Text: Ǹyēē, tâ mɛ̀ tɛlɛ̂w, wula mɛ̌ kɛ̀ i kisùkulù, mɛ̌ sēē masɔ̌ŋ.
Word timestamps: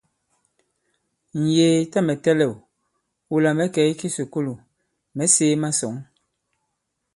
Ǹyēē, 1.51 1.77
tâ 1.91 1.99
mɛ̀ 2.07 2.15
tɛlɛ̂w, 2.23 2.53
wula 3.29 3.49
mɛ̌ 3.57 3.67
kɛ̀ 3.73 3.87
i 3.91 3.93
kisùkulù, 3.99 4.53
mɛ̌ 5.15 5.27
sēē 5.33 5.55
masɔ̌ŋ. 5.63 5.95